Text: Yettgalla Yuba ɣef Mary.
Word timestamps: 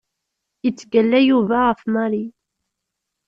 Yettgalla 0.63 1.19
Yuba 1.27 1.57
ɣef 1.67 1.81
Mary. 1.93 2.25